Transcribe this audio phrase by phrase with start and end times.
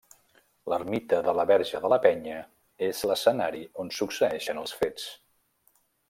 [0.71, 2.39] L'ermita de la Verge de la Penya
[2.89, 5.05] és l'escenari on succeeixen els fets.